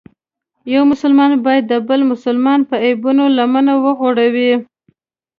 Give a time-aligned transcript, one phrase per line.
[0.73, 4.53] یو مسلمان باید د بل مسلمان په عیبونو لمنه وغوړوي.